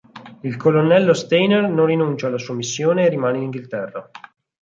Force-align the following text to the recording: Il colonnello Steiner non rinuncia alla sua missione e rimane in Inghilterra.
Il 0.41 0.57
colonnello 0.57 1.13
Steiner 1.13 1.69
non 1.69 1.85
rinuncia 1.85 2.25
alla 2.25 2.39
sua 2.39 2.55
missione 2.55 3.05
e 3.05 3.09
rimane 3.09 3.37
in 3.37 3.43
Inghilterra. 3.43 4.09